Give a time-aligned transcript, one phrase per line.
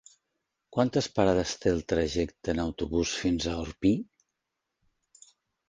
[0.77, 3.95] Quantes parades té el trajecte en autobús fins a Orpí?